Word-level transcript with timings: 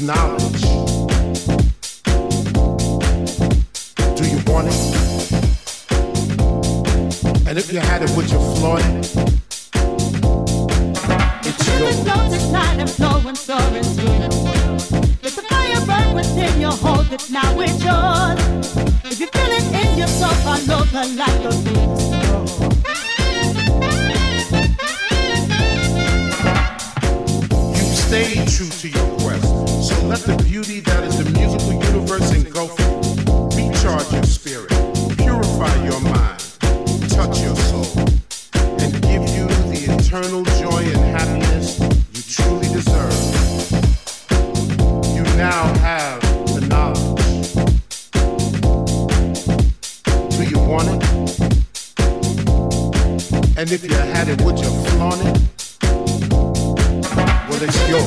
knowledge. 0.00 0.43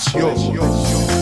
지 0.00 0.16
옥, 0.18 0.34
지, 0.56 1.19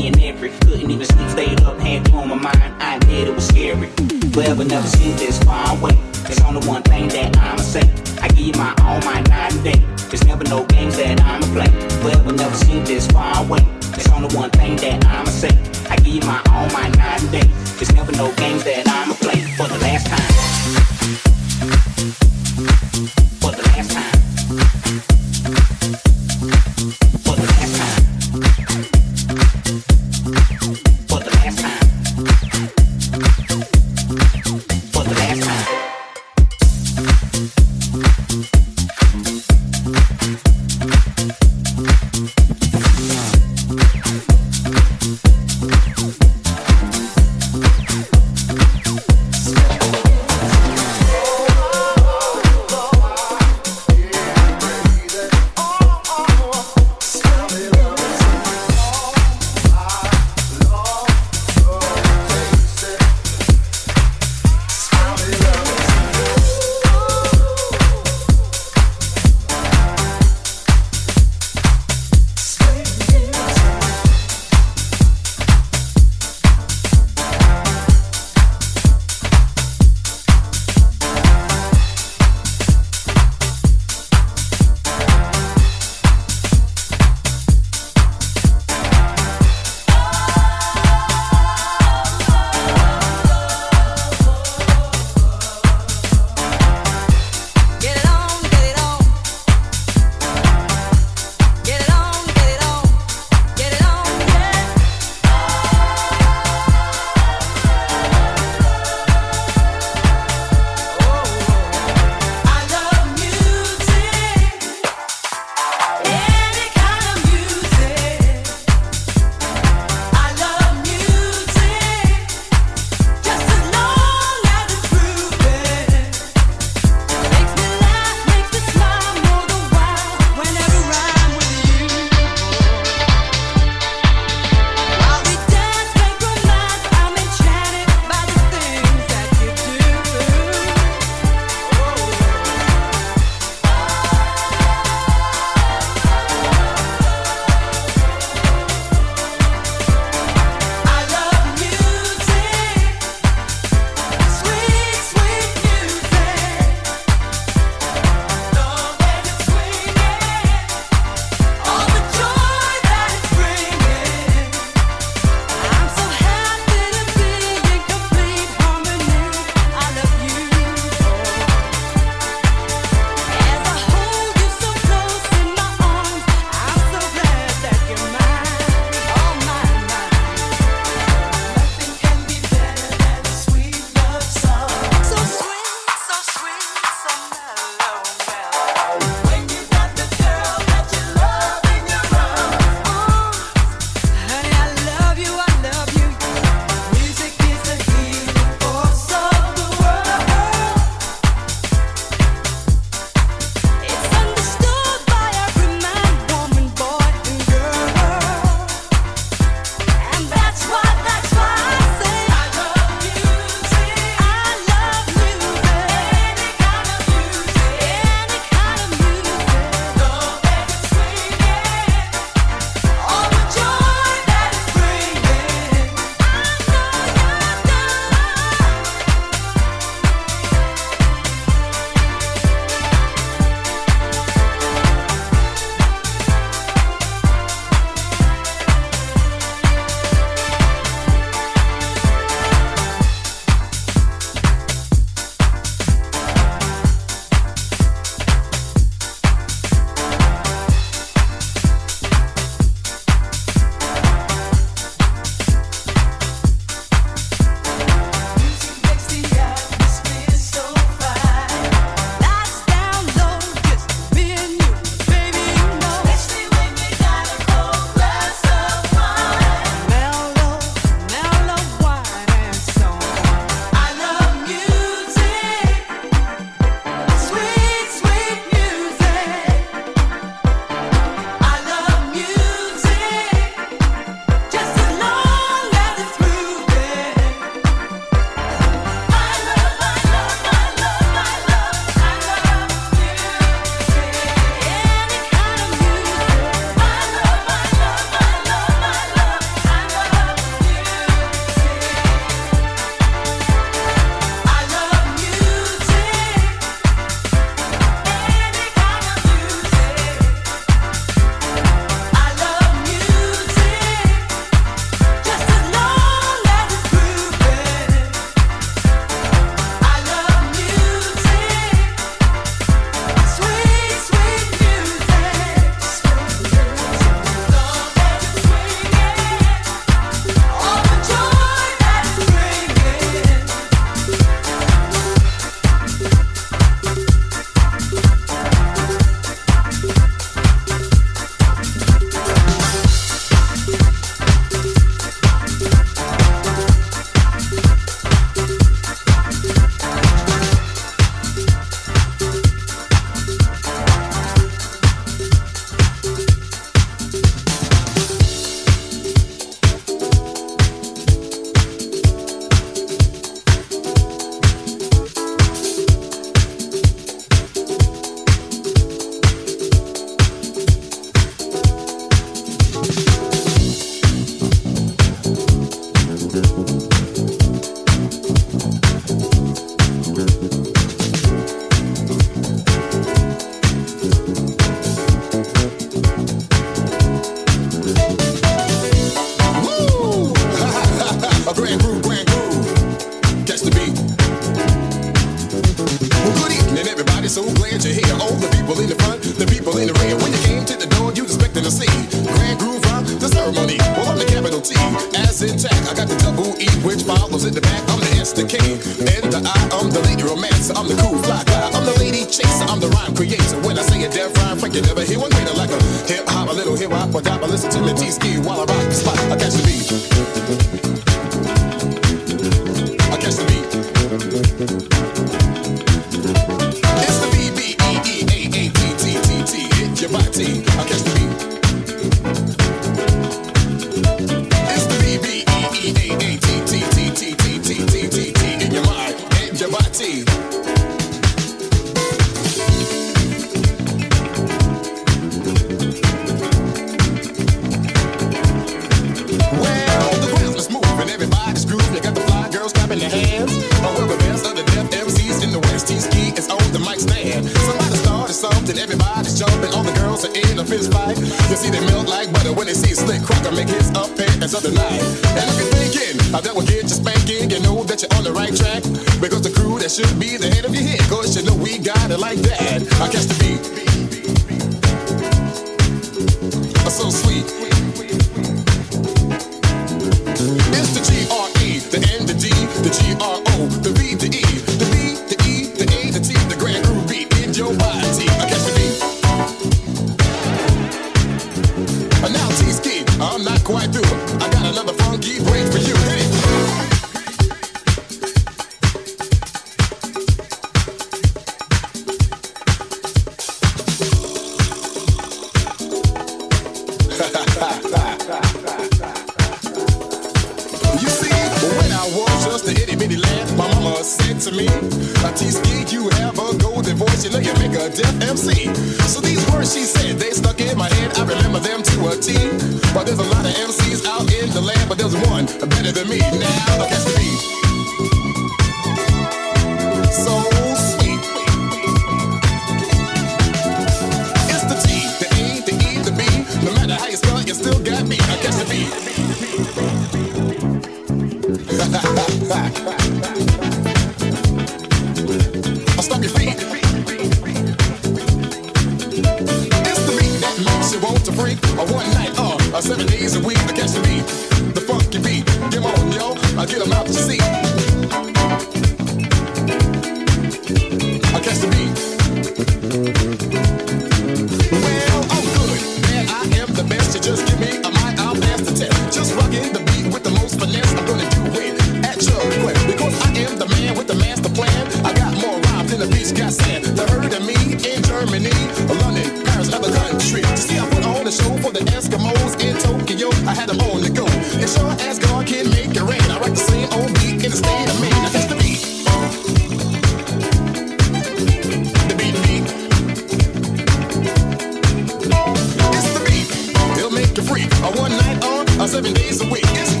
seven 598.91 599.13
days 599.13 599.39
a 599.39 599.47
week. 599.47 599.63
It's 599.67 600.00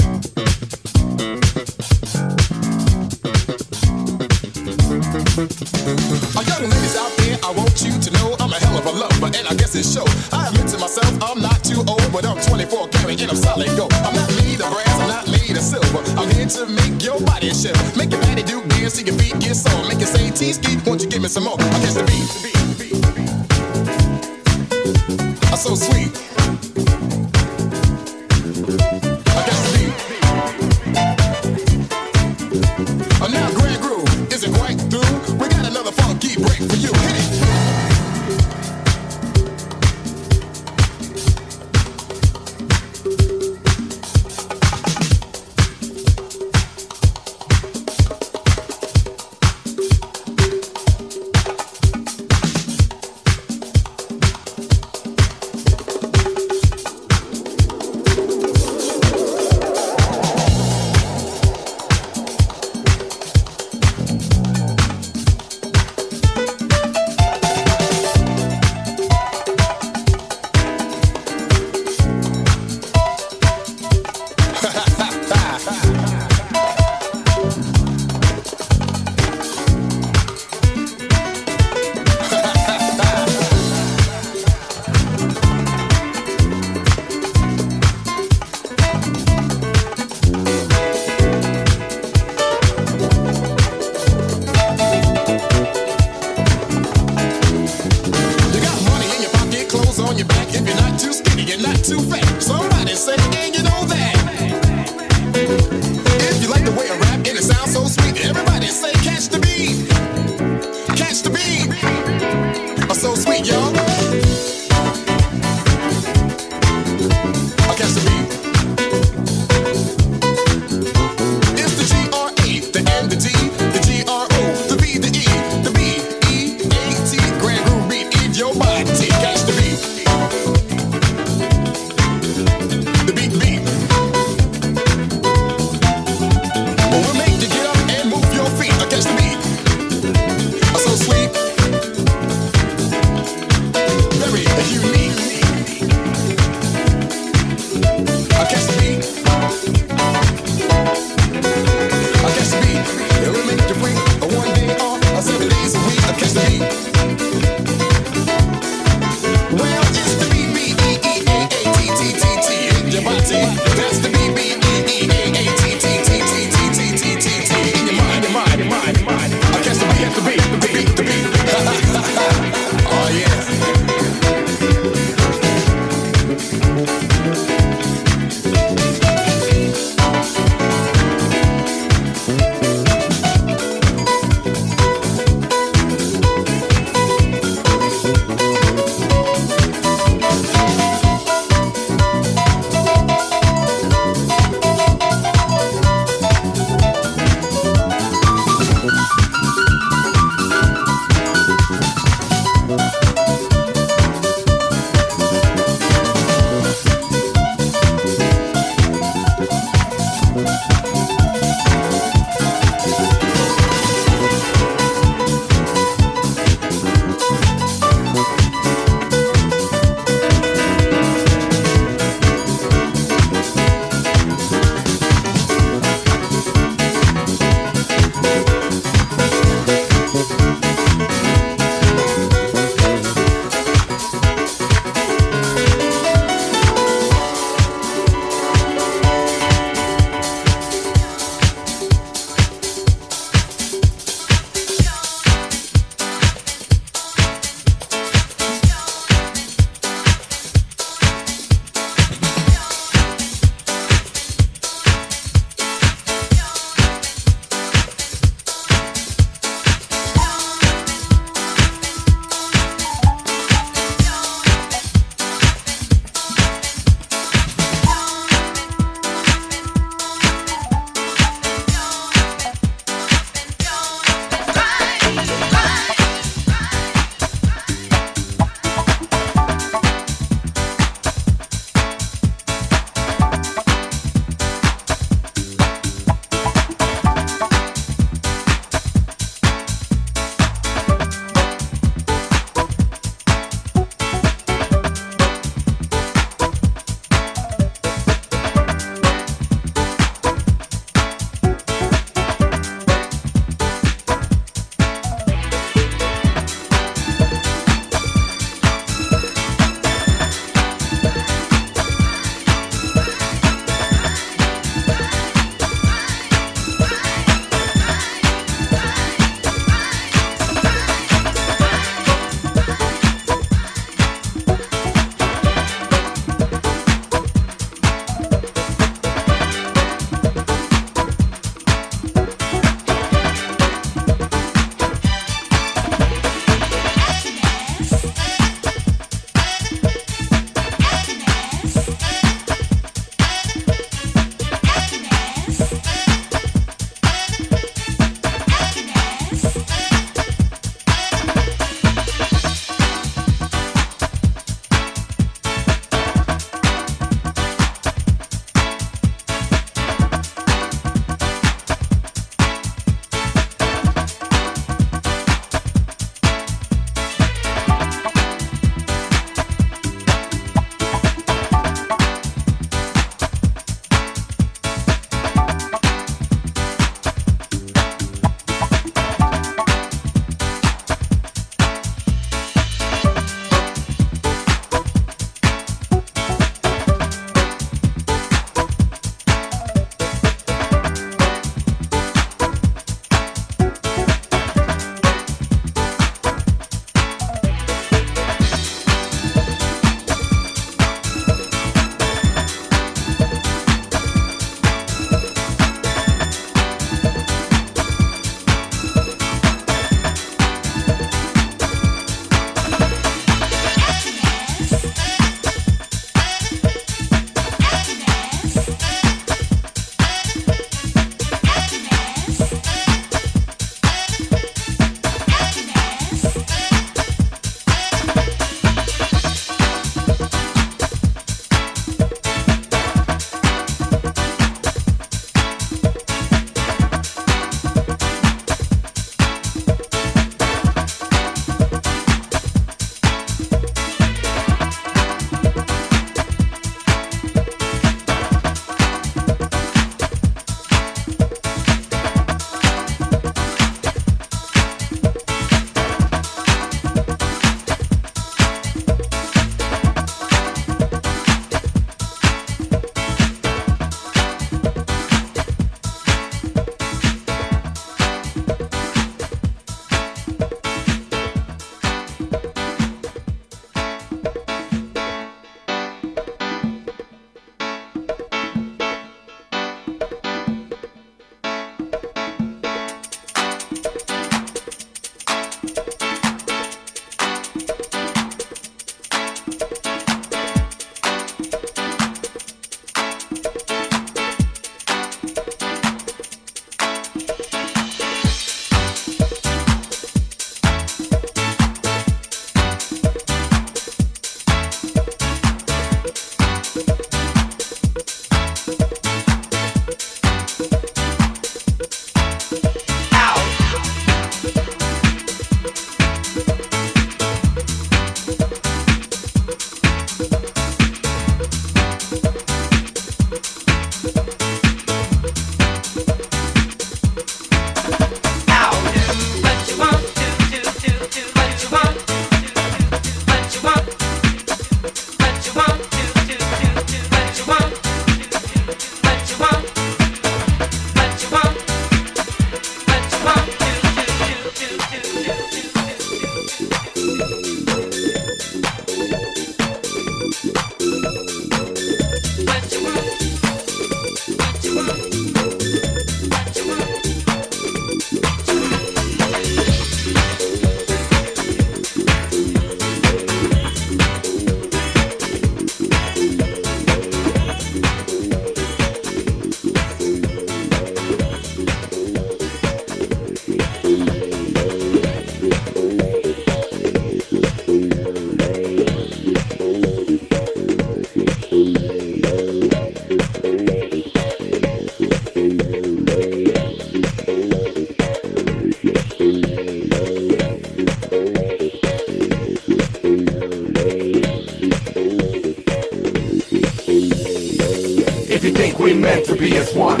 meant 599.02 599.26
to 599.26 599.34
be 599.34 599.56
as 599.56 599.74
one. 599.74 600.00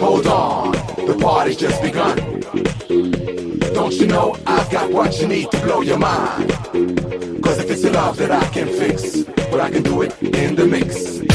Hold 0.00 0.26
on, 0.26 0.72
the 1.06 1.18
party's 1.20 1.58
just 1.58 1.82
begun. 1.82 2.16
Don't 3.74 3.92
you 3.92 4.06
know 4.06 4.36
I've 4.46 4.70
got 4.70 4.90
what 4.90 5.20
you 5.20 5.28
need 5.28 5.50
to 5.50 5.60
blow 5.60 5.82
your 5.82 5.98
mind? 5.98 6.50
Cause 7.42 7.58
if 7.58 7.70
it's 7.70 7.82
the 7.82 7.90
love 7.92 8.16
that 8.16 8.30
I 8.30 8.44
can 8.48 8.68
fix, 8.68 9.24
but 9.50 9.60
I 9.60 9.70
can 9.70 9.82
do 9.82 10.02
it 10.02 10.20
in 10.22 10.56
the 10.56 10.66
mix. 10.66 11.25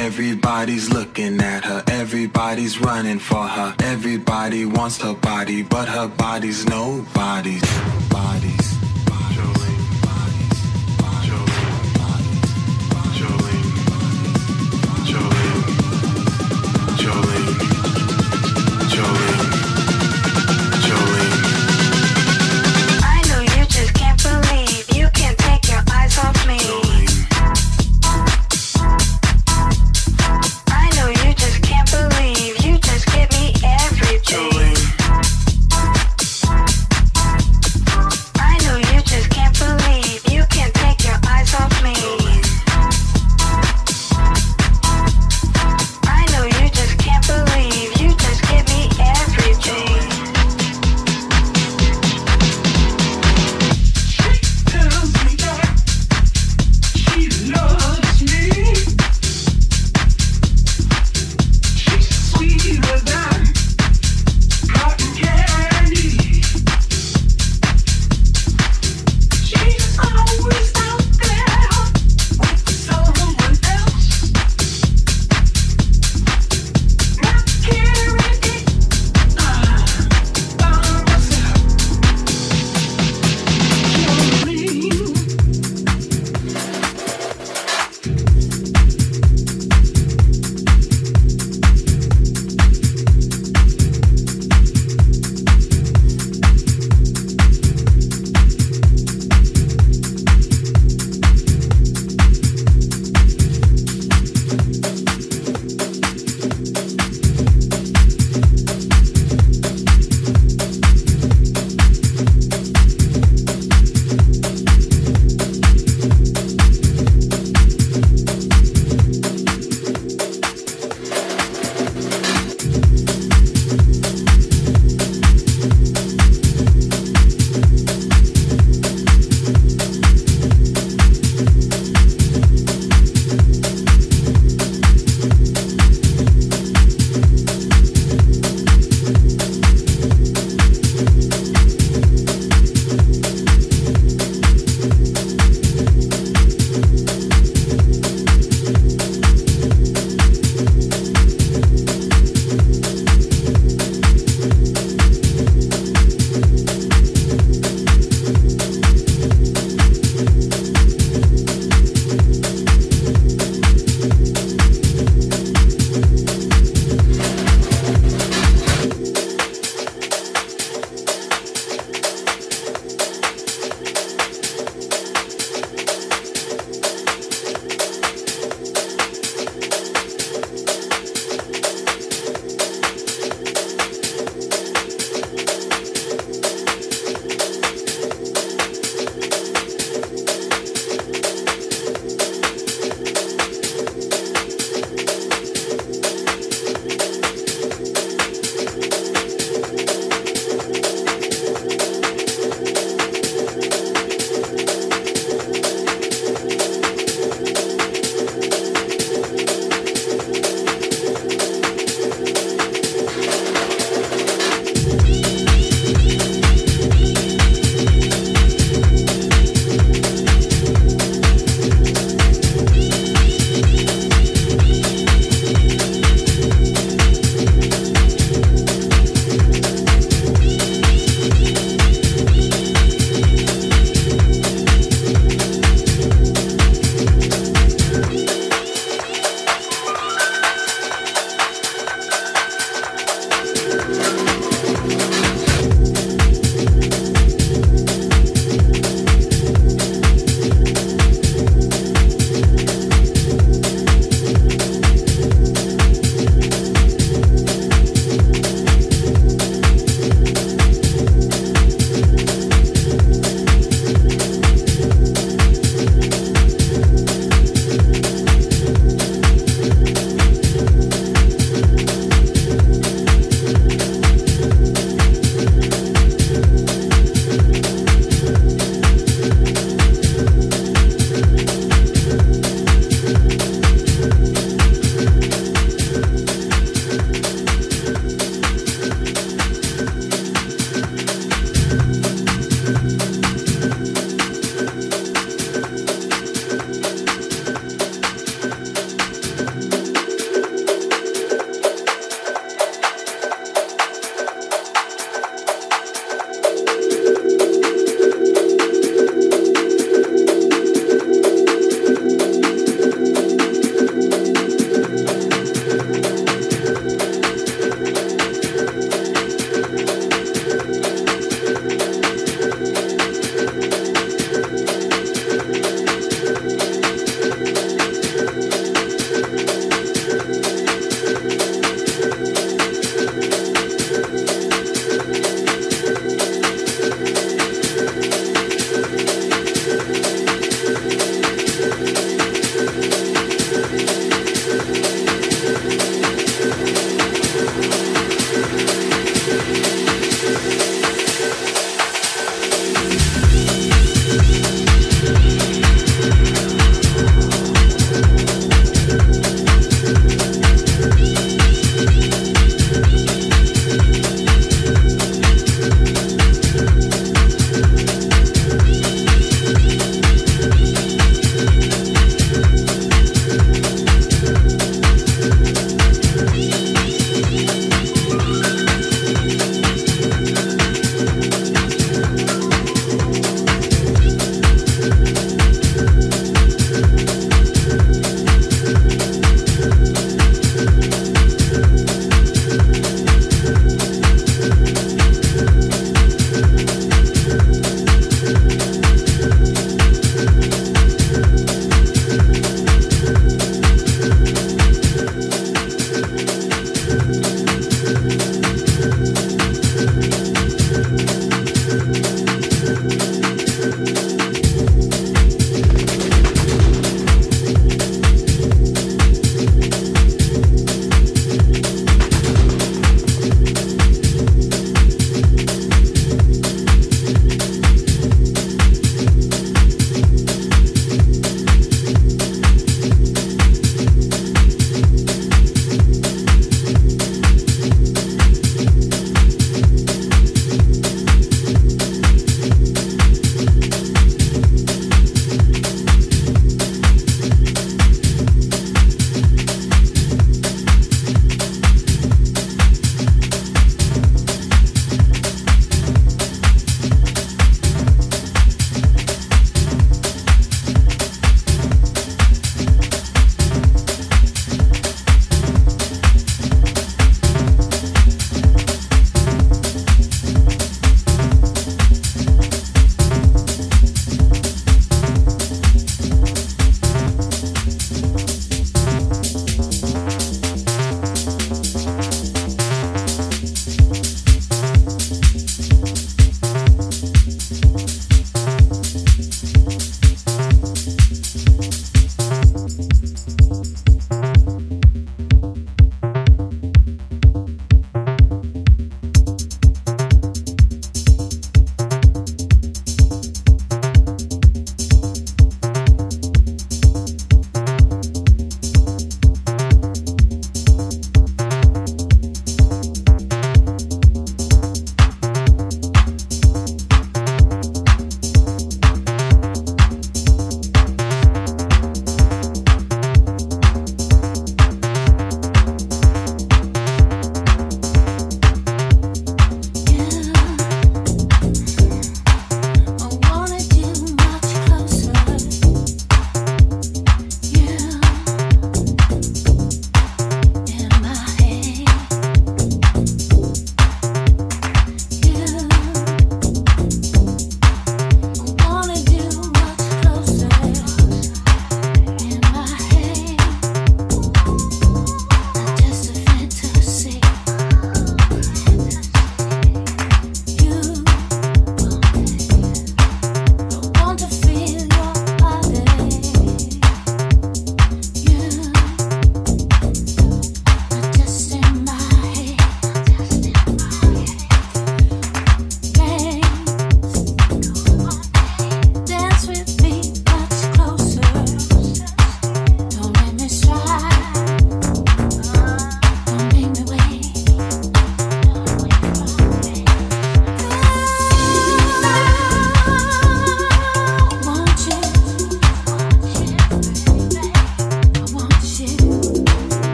Everybody's 0.00 0.88
looking 0.88 1.40
at 1.40 1.62
her, 1.66 1.84
everybody's 1.88 2.80
running 2.80 3.18
for 3.18 3.46
her. 3.46 3.74
Everybody 3.80 4.64
wants 4.64 4.96
her 5.02 5.12
body, 5.12 5.62
but 5.62 5.88
her 5.88 6.08
body's 6.08 6.66
nobody's 6.66 7.62
body. 8.08 8.59